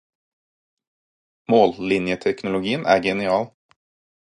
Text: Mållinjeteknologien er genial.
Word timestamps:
Mållinjeteknologien 1.51 2.85
er 2.95 3.01
genial. 3.07 3.49